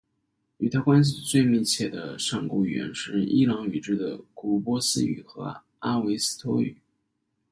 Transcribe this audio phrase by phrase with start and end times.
[0.57, 6.75] 与它关系最密切的上古语言是伊朗语支的古波斯语和阿维斯陀语。